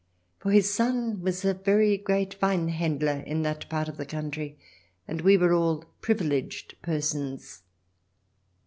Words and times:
For 0.39 0.49
his 0.49 0.67
son 0.73 1.21
was 1.21 1.45
a 1.45 1.53
very 1.53 1.95
great 1.95 2.41
Weinhandler 2.41 3.23
in 3.23 3.43
that 3.43 3.69
part 3.69 3.87
of 3.87 3.97
the 3.97 4.05
country, 4.07 4.57
and 5.07 5.21
we 5.21 5.37
were 5.37 5.53
all 5.53 5.85
privileged 6.01 6.73
persons. 6.81 7.61